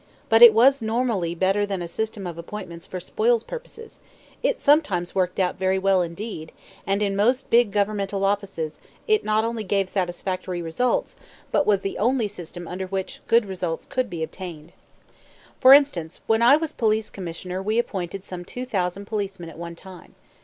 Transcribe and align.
But 0.29 0.41
it 0.41 0.55
was 0.55 0.81
normally 0.81 1.35
better 1.35 1.63
than 1.63 1.83
a 1.83 1.87
system 1.87 2.25
of 2.25 2.35
appointments 2.39 2.87
for 2.87 2.99
spoils 2.99 3.43
purposes; 3.43 3.99
it 4.41 4.57
sometimes 4.57 5.13
worked 5.13 5.39
out 5.39 5.59
very 5.59 5.77
well 5.77 6.01
indeed; 6.01 6.51
and 6.87 7.03
in 7.03 7.15
most 7.15 7.51
big 7.51 7.71
governmental 7.71 8.25
offices 8.25 8.81
it 9.07 9.23
not 9.23 9.45
only 9.45 9.63
gave 9.63 9.89
satisfactory 9.89 10.59
results, 10.59 11.15
but 11.51 11.67
was 11.67 11.81
the 11.81 11.99
only 11.99 12.27
system 12.27 12.67
under 12.67 12.87
which 12.87 13.21
good 13.27 13.45
results 13.45 13.85
could 13.85 14.09
be 14.09 14.23
obtained. 14.23 14.73
For 15.59 15.71
instance, 15.71 16.21
when 16.25 16.41
I 16.41 16.55
was 16.55 16.73
Police 16.73 17.11
Commissioner 17.11 17.61
we 17.61 17.77
appointed 17.77 18.23
some 18.23 18.43
two 18.43 18.65
thousand 18.65 19.05
policemen 19.05 19.49
at 19.51 19.57
one 19.59 19.75
time. 19.75 20.15